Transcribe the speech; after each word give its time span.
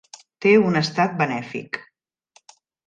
Té 0.45 0.53
un 0.69 0.79
estat 0.81 1.15
benèfic. 1.21 1.81